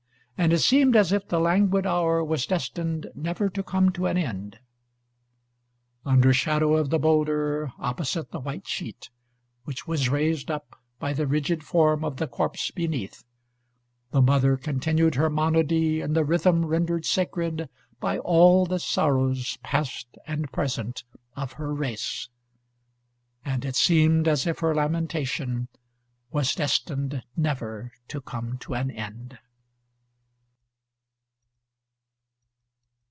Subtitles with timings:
[0.37, 4.17] And it seemed as if the languid hour was destined never to come to an
[4.17, 4.57] end.
[6.03, 9.11] Under shadow of the bowlder, opposite the white sheet,
[9.65, 13.23] which was raised up by the rigid form of the corpse beneath,
[14.09, 20.07] the mother continued her monody in the rhythm rendered sacred by all the sorrows, past
[20.25, 21.03] and present,
[21.35, 22.29] of her race.
[23.45, 25.67] And it seemed as if her lamentation
[26.31, 29.37] was destined never to come to an end.